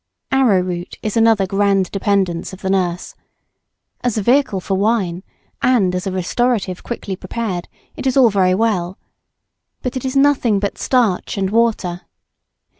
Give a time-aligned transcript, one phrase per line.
[0.31, 3.13] Arrowroot is another grand dependence of the nurse.
[4.03, 5.21] As a vehicle for wine,
[5.61, 8.97] and as a restorative quickly prepared, it is all very well.
[9.83, 12.01] But it is nothing but starch and water.